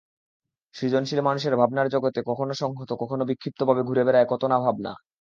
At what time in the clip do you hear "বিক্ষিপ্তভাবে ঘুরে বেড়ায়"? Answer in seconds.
3.29-4.29